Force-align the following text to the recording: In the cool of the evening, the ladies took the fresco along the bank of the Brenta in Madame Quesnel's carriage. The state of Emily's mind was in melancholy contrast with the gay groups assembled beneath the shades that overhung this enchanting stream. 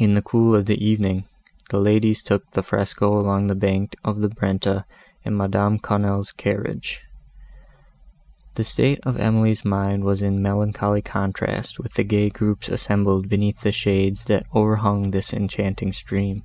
In 0.00 0.14
the 0.14 0.20
cool 0.22 0.52
of 0.56 0.66
the 0.66 0.84
evening, 0.84 1.22
the 1.70 1.78
ladies 1.78 2.24
took 2.24 2.50
the 2.50 2.60
fresco 2.60 3.16
along 3.16 3.46
the 3.46 3.54
bank 3.54 3.94
of 4.02 4.18
the 4.18 4.28
Brenta 4.28 4.84
in 5.22 5.36
Madame 5.36 5.78
Quesnel's 5.78 6.32
carriage. 6.32 7.02
The 8.56 8.64
state 8.64 8.98
of 9.04 9.16
Emily's 9.16 9.64
mind 9.64 10.02
was 10.02 10.22
in 10.22 10.42
melancholy 10.42 11.02
contrast 11.02 11.78
with 11.78 11.94
the 11.94 12.02
gay 12.02 12.30
groups 12.30 12.68
assembled 12.68 13.28
beneath 13.28 13.60
the 13.60 13.70
shades 13.70 14.24
that 14.24 14.44
overhung 14.56 15.12
this 15.12 15.32
enchanting 15.32 15.92
stream. 15.92 16.42